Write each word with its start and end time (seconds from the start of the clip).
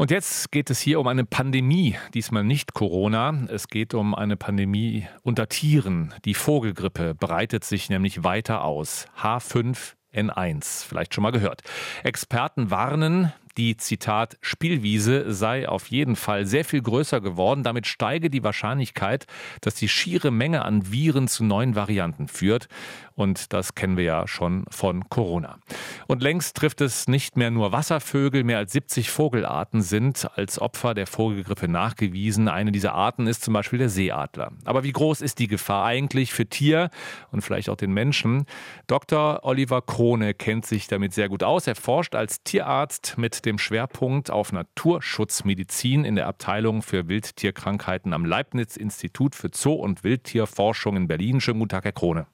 Und 0.00 0.10
jetzt 0.10 0.50
geht 0.50 0.70
es 0.70 0.80
hier 0.80 0.98
um 0.98 1.06
eine 1.08 1.26
Pandemie, 1.26 1.94
diesmal 2.14 2.42
nicht 2.42 2.72
Corona. 2.72 3.34
Es 3.48 3.68
geht 3.68 3.92
um 3.92 4.14
eine 4.14 4.38
Pandemie 4.38 5.06
unter 5.22 5.46
Tieren. 5.46 6.14
Die 6.24 6.32
Vogelgrippe 6.32 7.14
breitet 7.14 7.64
sich 7.64 7.90
nämlich 7.90 8.24
weiter 8.24 8.64
aus. 8.64 9.08
H5N1, 9.20 10.86
vielleicht 10.86 11.12
schon 11.12 11.20
mal 11.20 11.32
gehört. 11.32 11.60
Experten 12.02 12.70
warnen, 12.70 13.34
die 13.56 13.76
Zitat 13.76 14.38
Spielwiese 14.40 15.32
sei 15.32 15.68
auf 15.68 15.88
jeden 15.88 16.16
Fall 16.16 16.46
sehr 16.46 16.64
viel 16.64 16.82
größer 16.82 17.20
geworden. 17.20 17.62
Damit 17.62 17.86
steige 17.86 18.30
die 18.30 18.42
Wahrscheinlichkeit, 18.42 19.26
dass 19.60 19.74
die 19.74 19.88
schiere 19.88 20.30
Menge 20.30 20.64
an 20.64 20.92
Viren 20.92 21.28
zu 21.28 21.44
neuen 21.44 21.74
Varianten 21.74 22.28
führt. 22.28 22.68
Und 23.14 23.52
das 23.52 23.74
kennen 23.74 23.98
wir 23.98 24.04
ja 24.04 24.26
schon 24.26 24.64
von 24.70 25.08
Corona. 25.10 25.58
Und 26.06 26.22
längst 26.22 26.56
trifft 26.56 26.80
es 26.80 27.06
nicht 27.06 27.36
mehr 27.36 27.50
nur 27.50 27.70
Wasservögel. 27.70 28.44
Mehr 28.44 28.58
als 28.58 28.72
70 28.72 29.10
Vogelarten 29.10 29.82
sind 29.82 30.26
als 30.36 30.58
Opfer 30.58 30.94
der 30.94 31.06
Vogelgrippe 31.06 31.68
nachgewiesen. 31.68 32.48
Eine 32.48 32.72
dieser 32.72 32.94
Arten 32.94 33.26
ist 33.26 33.44
zum 33.44 33.52
Beispiel 33.52 33.78
der 33.78 33.90
Seeadler. 33.90 34.52
Aber 34.64 34.84
wie 34.84 34.92
groß 34.92 35.20
ist 35.20 35.38
die 35.38 35.48
Gefahr 35.48 35.84
eigentlich 35.84 36.32
für 36.32 36.46
Tier 36.46 36.88
und 37.30 37.42
vielleicht 37.42 37.68
auch 37.68 37.76
den 37.76 37.92
Menschen? 37.92 38.46
Dr. 38.86 39.40
Oliver 39.42 39.82
Krone 39.82 40.32
kennt 40.32 40.64
sich 40.64 40.86
damit 40.86 41.12
sehr 41.12 41.28
gut 41.28 41.42
aus. 41.42 41.66
Er 41.66 41.74
forscht 41.74 42.14
als 42.14 42.42
Tierarzt 42.42 43.18
mit 43.18 43.39
dem 43.40 43.58
Schwerpunkt 43.58 44.30
auf 44.30 44.52
Naturschutzmedizin 44.52 46.04
in 46.04 46.16
der 46.16 46.26
Abteilung 46.26 46.82
für 46.82 47.08
Wildtierkrankheiten 47.08 48.12
am 48.12 48.24
Leibniz-Institut 48.24 49.34
für 49.34 49.48
Zoo- 49.52 49.74
und 49.74 50.04
Wildtierforschung 50.04 50.96
in 50.96 51.08
Berlin. 51.08 51.40
Schönen 51.40 51.60
guten 51.60 51.70
Tag, 51.70 51.84
Herr 51.84 51.92
Krone. 51.92 52.26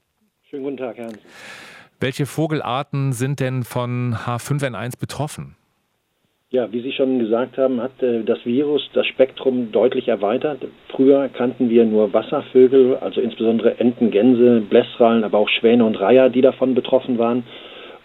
Schönen 0.49 0.63
guten 0.63 0.77
Tag, 0.77 0.97
Herr. 0.97 1.09
Welche 1.99 2.25
Vogelarten 2.25 3.11
sind 3.11 3.39
denn 3.39 3.63
von 3.63 4.13
H5N1 4.13 4.99
betroffen? 4.99 5.55
Ja, 6.49 6.71
wie 6.71 6.81
Sie 6.81 6.93
schon 6.93 7.19
gesagt 7.19 7.57
haben, 7.57 7.81
hat 7.81 8.01
äh, 8.01 8.23
das 8.23 8.45
Virus 8.45 8.89
das 8.93 9.05
Spektrum 9.05 9.73
deutlich 9.73 10.07
erweitert. 10.07 10.63
Früher 10.89 11.27
kannten 11.27 11.69
wir 11.69 11.83
nur 11.83 12.13
Wasservögel, 12.13 12.95
also 12.97 13.19
insbesondere 13.19 13.79
Enten, 13.81 14.11
Gänse, 14.11 14.61
Blässrallen, 14.61 15.25
aber 15.25 15.39
auch 15.39 15.49
Schwäne 15.49 15.83
und 15.83 15.99
Reiher, 15.99 16.29
die 16.29 16.39
davon 16.41 16.73
betroffen 16.73 17.17
waren. 17.17 17.43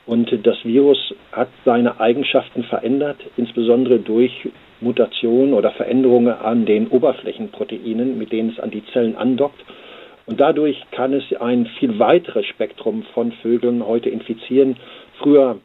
Und 0.07 0.31
das 0.45 0.65
Virus 0.65 1.15
hat 1.31 1.49
seine 1.65 2.01
Eigenschaften 2.01 2.65
verändert, 2.65 3.19
insbesondere 3.37 4.01
durch 4.01 4.33
Mutationen 4.81 5.55
oder 5.55 5.71
Veränderungen 5.71 6.33
an 6.33 6.67
den 6.67 6.89
Oberflächenproteinen, 6.89 8.19
mit 8.19 8.33
denen 8.33 8.51
es 8.51 8.59
an 8.59 8.71
die 8.71 8.85
Zellen 8.93 9.17
andockt. 9.17 9.65
Und 10.27 10.41
dadurch 10.41 10.81
kann 10.91 11.13
es 11.13 11.25
ein 11.41 11.67
viel 11.79 11.99
weiteres 11.99 12.47
Spektrum 12.47 13.05
von 13.15 13.33
Vögeln 13.43 13.87
heute 13.87 14.09
infizieren. 14.09 14.77
Früher, 15.19 15.59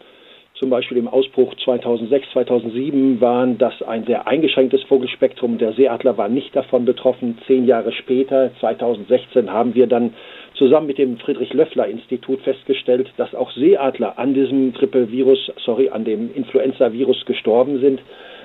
zum 0.55 0.69
Beispiel 0.69 0.97
im 0.97 1.07
Ausbruch 1.07 1.53
2006, 1.63 2.31
2007, 2.33 3.21
waren 3.21 3.57
das 3.57 3.81
ein 3.83 4.05
sehr 4.05 4.27
eingeschränktes 4.27 4.83
Vogelspektrum. 4.83 5.57
Der 5.57 5.73
Seeadler 5.73 6.17
war 6.17 6.29
nicht 6.29 6.55
davon 6.55 6.85
betroffen. 6.85 7.37
Zehn 7.45 7.65
Jahre 7.65 7.91
später, 7.91 8.51
2016, 8.59 9.51
haben 9.51 9.75
wir 9.75 9.87
dann 9.87 10.13
zusammen 10.57 10.87
mit 10.87 10.97
dem 10.97 11.17
Friedrich-Löffler-Institut 11.17 12.41
festgestellt, 12.41 13.11
dass 13.17 13.33
auch 13.35 13.51
Seeadler 13.51 14.17
an 14.17 14.33
diesem 14.33 14.73
Grippevirus, 14.73 15.51
sorry, 15.63 15.89
an 15.89 16.03
dem 16.03 16.33
Influenza-Virus 16.33 17.25
gestorben 17.25 17.79
sind 17.79 18.01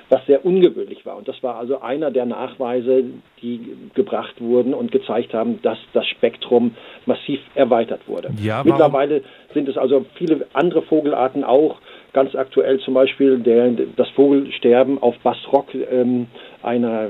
was 0.09 0.25
sehr 0.27 0.45
ungewöhnlich 0.45 1.05
war. 1.05 1.17
Und 1.17 1.27
das 1.27 1.41
war 1.41 1.55
also 1.55 1.81
einer 1.81 2.11
der 2.11 2.25
Nachweise, 2.25 3.03
die 3.41 3.75
gebracht 3.93 4.35
wurden 4.39 4.73
und 4.73 4.91
gezeigt 4.91 5.33
haben, 5.33 5.61
dass 5.61 5.77
das 5.93 6.05
Spektrum 6.07 6.75
massiv 7.05 7.39
erweitert 7.55 8.07
wurde. 8.07 8.29
Ja, 8.41 8.63
Mittlerweile 8.63 9.23
sind 9.53 9.67
es 9.67 9.77
also 9.77 10.05
viele 10.15 10.45
andere 10.53 10.81
Vogelarten 10.83 11.43
auch. 11.43 11.77
Ganz 12.13 12.35
aktuell 12.35 12.79
zum 12.79 12.93
Beispiel 12.93 13.39
der, 13.39 13.71
das 13.95 14.09
Vogelsterben 14.09 15.01
auf 15.01 15.17
Bassrock, 15.23 15.73
ähm, 15.73 16.27
einer 16.61 17.09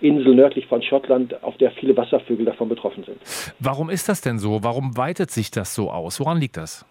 Insel 0.00 0.34
nördlich 0.34 0.66
von 0.66 0.82
Schottland, 0.82 1.42
auf 1.42 1.56
der 1.58 1.70
viele 1.72 1.96
Wasservögel 1.96 2.46
davon 2.46 2.68
betroffen 2.68 3.04
sind. 3.04 3.18
Warum 3.58 3.90
ist 3.90 4.08
das 4.08 4.20
denn 4.20 4.38
so? 4.38 4.62
Warum 4.62 4.96
weitet 4.96 5.30
sich 5.30 5.50
das 5.50 5.74
so 5.74 5.90
aus? 5.90 6.20
Woran 6.20 6.38
liegt 6.38 6.56
das? 6.56 6.84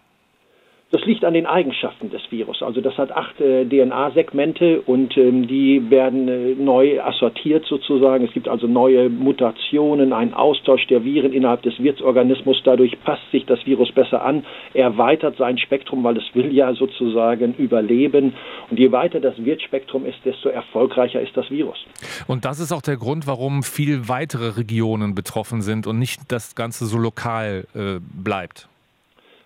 Das 0.92 1.02
liegt 1.04 1.24
an 1.24 1.34
den 1.34 1.46
Eigenschaften 1.46 2.10
des 2.10 2.20
Virus. 2.30 2.64
Also 2.64 2.80
das 2.80 2.98
hat 2.98 3.12
acht 3.12 3.40
äh, 3.40 3.64
DNA-Segmente 3.64 4.80
und 4.80 5.16
ähm, 5.16 5.46
die 5.46 5.88
werden 5.88 6.26
äh, 6.26 6.54
neu 6.56 7.00
assortiert 7.00 7.64
sozusagen. 7.66 8.24
Es 8.24 8.32
gibt 8.32 8.48
also 8.48 8.66
neue 8.66 9.08
Mutationen, 9.08 10.12
einen 10.12 10.34
Austausch 10.34 10.84
der 10.88 11.04
Viren 11.04 11.32
innerhalb 11.32 11.62
des 11.62 11.78
Wirtsorganismus. 11.78 12.60
Dadurch 12.64 13.00
passt 13.04 13.22
sich 13.30 13.46
das 13.46 13.64
Virus 13.66 13.92
besser 13.92 14.24
an, 14.24 14.44
erweitert 14.74 15.36
sein 15.36 15.58
Spektrum, 15.58 16.02
weil 16.02 16.16
es 16.16 16.24
will 16.34 16.52
ja 16.52 16.74
sozusagen 16.74 17.54
überleben. 17.56 18.32
Und 18.68 18.80
je 18.80 18.90
weiter 18.90 19.20
das 19.20 19.44
Wirtspektrum 19.44 20.04
ist, 20.06 20.18
desto 20.24 20.48
erfolgreicher 20.48 21.20
ist 21.20 21.36
das 21.36 21.48
Virus. 21.52 21.78
Und 22.26 22.44
das 22.44 22.58
ist 22.58 22.72
auch 22.72 22.82
der 22.82 22.96
Grund, 22.96 23.28
warum 23.28 23.62
viel 23.62 24.08
weitere 24.08 24.56
Regionen 24.56 25.14
betroffen 25.14 25.62
sind 25.62 25.86
und 25.86 26.00
nicht 26.00 26.32
das 26.32 26.56
Ganze 26.56 26.86
so 26.86 26.98
lokal 26.98 27.68
äh, 27.76 28.00
bleibt. 28.00 28.68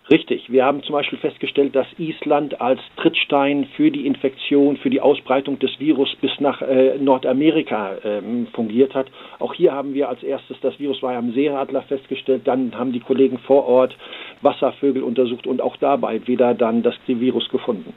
Richtig. 0.09 0.51
Wir 0.51 0.65
haben 0.65 0.83
zum 0.83 0.93
Beispiel 0.93 1.17
festgestellt, 1.17 1.75
dass 1.75 1.87
Island 1.97 2.61
als 2.61 2.79
Trittstein 2.97 3.67
für 3.75 3.89
die 3.89 4.05
Infektion, 4.05 4.77
für 4.77 4.91
die 4.91 5.01
Ausbreitung 5.01 5.57
des 5.57 5.79
Virus 5.79 6.15
bis 6.21 6.31
nach 6.39 6.61
äh, 6.61 6.99
Nordamerika 6.99 7.97
ähm, 8.03 8.47
fungiert 8.53 8.93
hat. 8.93 9.07
Auch 9.39 9.55
hier 9.55 9.71
haben 9.71 9.95
wir 9.95 10.07
als 10.07 10.21
erstes 10.21 10.57
das 10.61 10.77
Virus 10.79 11.01
war 11.01 11.15
am 11.15 11.33
Seeradler 11.33 11.81
festgestellt. 11.83 12.43
Dann 12.45 12.77
haben 12.77 12.91
die 12.91 12.99
Kollegen 12.99 13.39
vor 13.39 13.65
Ort 13.65 13.97
Wasservögel 14.41 15.01
untersucht 15.01 15.47
und 15.47 15.59
auch 15.59 15.75
dabei 15.77 16.25
wieder 16.27 16.53
dann 16.53 16.83
das 16.83 16.93
Virus 17.07 17.49
gefunden. 17.49 17.93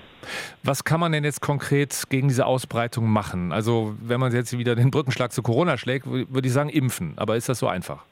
Was 0.63 0.85
kann 0.85 1.01
man 1.01 1.13
denn 1.13 1.25
jetzt 1.25 1.43
konkret 1.43 2.05
gegen 2.09 2.29
diese 2.29 2.47
Ausbreitung 2.47 3.07
machen? 3.11 3.53
Also 3.53 3.95
wenn 4.03 4.19
man 4.19 4.33
jetzt 4.33 4.57
wieder 4.57 4.75
den 4.77 4.91
Brückenschlag 4.91 5.31
zu 5.33 5.43
Corona 5.43 5.77
schlägt, 5.77 6.07
würde 6.07 6.47
ich 6.47 6.53
sagen 6.55 6.71
impfen. 6.71 7.13
Aber 7.17 7.37
ist 7.37 7.51
das 7.51 7.59
so 7.59 7.67
einfach? 7.67 8.07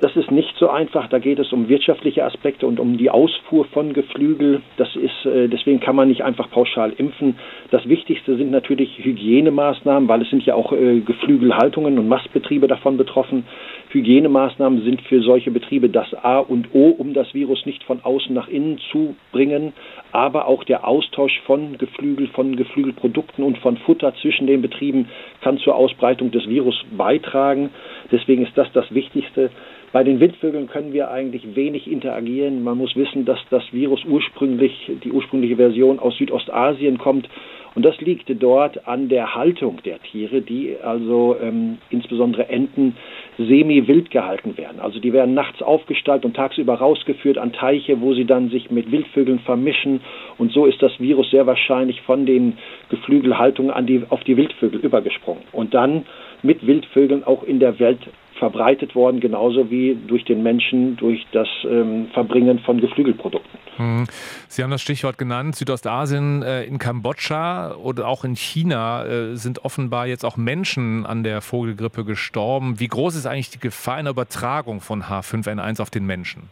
Das 0.00 0.16
ist 0.16 0.30
nicht 0.30 0.56
so 0.58 0.68
einfach. 0.68 1.08
Da 1.08 1.18
geht 1.18 1.38
es 1.38 1.52
um 1.52 1.68
wirtschaftliche 1.68 2.24
Aspekte 2.24 2.66
und 2.66 2.80
um 2.80 2.96
die 2.96 3.10
Ausfuhr 3.10 3.66
von 3.66 3.92
Geflügel. 3.92 4.62
Das 4.76 4.96
ist, 4.96 5.26
äh, 5.26 5.48
deswegen 5.48 5.80
kann 5.80 5.94
man 5.94 6.08
nicht 6.08 6.22
einfach 6.22 6.50
pauschal 6.50 6.92
impfen. 6.96 7.38
Das 7.70 7.88
Wichtigste 7.88 8.36
sind 8.36 8.50
natürlich 8.50 8.98
Hygienemaßnahmen, 8.98 10.08
weil 10.08 10.22
es 10.22 10.30
sind 10.30 10.44
ja 10.44 10.54
auch 10.54 10.72
äh, 10.72 11.00
Geflügelhaltungen 11.00 11.98
und 11.98 12.08
Mastbetriebe 12.08 12.66
davon 12.66 12.96
betroffen. 12.96 13.44
Hygienemaßnahmen 13.90 14.82
sind 14.82 15.02
für 15.02 15.20
solche 15.22 15.50
Betriebe 15.50 15.88
das 15.88 16.12
A 16.14 16.38
und 16.38 16.74
O, 16.74 16.88
um 16.88 17.12
das 17.12 17.32
Virus 17.34 17.64
nicht 17.66 17.84
von 17.84 18.00
außen 18.02 18.34
nach 18.34 18.48
innen 18.48 18.78
zu 18.90 19.14
bringen, 19.30 19.72
aber 20.10 20.48
auch 20.48 20.64
der 20.64 20.88
Austausch 20.88 21.38
von 21.46 21.78
Geflügel, 21.78 22.28
von 22.28 22.56
Geflügelprodukten 22.56 23.44
und 23.44 23.58
von 23.58 23.76
Futter 23.76 24.14
zwischen 24.20 24.46
den 24.46 24.62
Betrieben 24.62 25.08
kann 25.42 25.58
zur 25.58 25.76
Ausbreitung 25.76 26.30
des 26.30 26.48
Virus 26.48 26.82
beitragen. 26.96 27.70
Deswegen 28.10 28.44
ist 28.44 28.56
das 28.56 28.72
das 28.72 28.92
Wichtigste. 28.92 29.50
Bei 29.92 30.04
den 30.04 30.20
Wildvögeln 30.20 30.68
können 30.68 30.94
wir 30.94 31.10
eigentlich 31.10 31.54
wenig 31.54 31.90
interagieren. 31.90 32.64
Man 32.64 32.78
muss 32.78 32.96
wissen, 32.96 33.26
dass 33.26 33.38
das 33.50 33.62
Virus 33.72 34.02
ursprünglich, 34.06 34.90
die 35.04 35.12
ursprüngliche 35.12 35.56
Version 35.56 35.98
aus 35.98 36.16
Südostasien 36.16 36.96
kommt. 36.96 37.28
Und 37.74 37.84
das 37.84 37.98
liegt 38.00 38.30
dort 38.42 38.86
an 38.88 39.10
der 39.10 39.34
Haltung 39.34 39.80
der 39.84 40.00
Tiere, 40.02 40.40
die 40.40 40.76
also 40.82 41.36
ähm, 41.42 41.78
insbesondere 41.90 42.48
Enten 42.48 42.96
semi-wild 43.36 44.10
gehalten 44.10 44.56
werden. 44.56 44.80
Also 44.80 44.98
die 44.98 45.12
werden 45.12 45.34
nachts 45.34 45.60
aufgestallt 45.62 46.24
und 46.24 46.36
tagsüber 46.36 46.74
rausgeführt 46.74 47.36
an 47.36 47.52
Teiche, 47.52 48.00
wo 48.00 48.14
sie 48.14 48.24
dann 48.24 48.48
sich 48.48 48.70
mit 48.70 48.90
Wildvögeln 48.90 49.40
vermischen. 49.40 50.00
Und 50.38 50.52
so 50.52 50.64
ist 50.64 50.82
das 50.82 50.98
Virus 51.00 51.30
sehr 51.30 51.46
wahrscheinlich 51.46 52.00
von 52.02 52.24
den 52.24 52.56
Geflügelhaltungen 52.88 53.70
an 53.70 53.86
die, 53.86 54.02
auf 54.08 54.24
die 54.24 54.38
Wildvögel 54.38 54.80
übergesprungen. 54.80 55.42
Und 55.52 55.74
dann 55.74 56.04
mit 56.42 56.66
Wildvögeln 56.66 57.24
auch 57.24 57.42
in 57.42 57.60
der 57.60 57.78
Welt 57.78 58.00
verbreitet 58.42 58.96
worden, 58.96 59.20
genauso 59.20 59.70
wie 59.70 59.96
durch 60.08 60.24
den 60.24 60.42
Menschen, 60.42 60.96
durch 60.96 61.24
das 61.30 61.46
ähm, 61.62 62.08
Verbringen 62.12 62.58
von 62.58 62.80
Geflügelprodukten. 62.80 63.56
Hm. 63.76 64.06
Sie 64.48 64.64
haben 64.64 64.72
das 64.72 64.82
Stichwort 64.82 65.16
genannt, 65.16 65.54
Südostasien, 65.54 66.42
äh, 66.42 66.64
in 66.64 66.78
Kambodscha 66.78 67.76
oder 67.76 68.08
auch 68.08 68.24
in 68.24 68.34
China 68.34 69.04
äh, 69.04 69.36
sind 69.36 69.64
offenbar 69.64 70.08
jetzt 70.08 70.24
auch 70.24 70.36
Menschen 70.36 71.06
an 71.06 71.22
der 71.22 71.40
Vogelgrippe 71.40 72.04
gestorben. 72.04 72.80
Wie 72.80 72.88
groß 72.88 73.14
ist 73.14 73.26
eigentlich 73.26 73.50
die 73.50 73.60
Gefahr 73.60 73.94
einer 73.94 74.10
Übertragung 74.10 74.80
von 74.80 75.04
H5N1 75.04 75.80
auf 75.80 75.90
den 75.90 76.04
Menschen? 76.04 76.48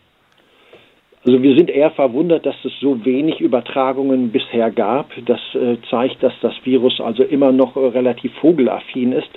Also 1.27 1.43
wir 1.43 1.55
sind 1.55 1.69
eher 1.69 1.91
verwundert, 1.91 2.47
dass 2.47 2.55
es 2.65 2.73
so 2.81 3.05
wenig 3.05 3.41
Übertragungen 3.41 4.31
bisher 4.31 4.71
gab. 4.71 5.11
Das 5.27 5.41
äh, 5.55 5.77
zeigt, 5.91 6.23
dass 6.23 6.33
das 6.41 6.55
Virus 6.65 6.99
also 6.99 7.23
immer 7.25 7.53
noch 7.53 7.77
äh, 7.77 7.81
relativ 7.81 8.33
vogelaffin 8.41 9.13
ist. 9.13 9.29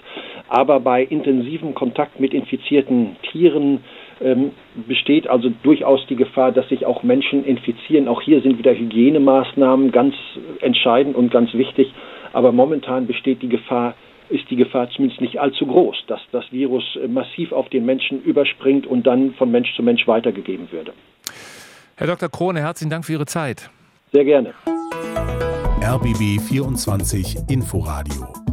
Aber 0.50 0.80
bei 0.80 1.04
intensivem 1.04 1.74
Kontakt 1.74 2.19
mit 2.19 2.34
infizierten 2.34 3.16
Tieren 3.31 3.84
ähm, 4.22 4.51
besteht 4.88 5.28
also 5.28 5.51
durchaus 5.63 6.06
die 6.07 6.16
Gefahr, 6.16 6.51
dass 6.51 6.68
sich 6.69 6.86
auch 6.86 7.04
Menschen 7.04 7.45
infizieren. 7.45 8.07
Auch 8.07 8.22
hier 8.22 8.42
sind 8.42 8.57
wieder 8.57 8.74
Hygienemaßnahmen 8.74 9.92
ganz 9.92 10.16
entscheidend 10.62 11.16
und 11.16 11.31
ganz 11.31 11.54
wichtig. 11.54 11.94
Aber 12.34 12.51
momentan 12.51 13.07
besteht 13.07 13.42
die 13.42 13.50
Gefahr, 13.50 13.95
ist 14.30 14.50
die 14.50 14.56
Gefahr 14.56 14.90
zumindest 14.90 15.22
nicht 15.22 15.40
allzu 15.40 15.66
groß, 15.66 16.06
dass 16.07 16.22
das 16.31 16.45
Virus 16.51 16.84
äh, 17.01 17.07
massiv 17.07 17.51
auf 17.51 17.69
den 17.69 17.86
Menschen 17.86 18.22
überspringt 18.24 18.86
und 18.86 19.07
dann 19.07 19.34
von 19.34 19.51
Mensch 19.51 19.75
zu 19.75 19.84
Mensch 19.84 20.07
weitergegeben 20.07 20.72
würde. 20.72 20.94
Herr 21.95 22.07
Dr. 22.07 22.30
Krone, 22.30 22.60
herzlichen 22.60 22.90
Dank 22.90 23.06
für 23.06 23.13
Ihre 23.13 23.25
Zeit. 23.25 23.69
Sehr 24.12 24.25
gerne. 24.25 24.54
RBB 25.81 26.40
24 26.42 27.50
Inforadio 27.50 28.52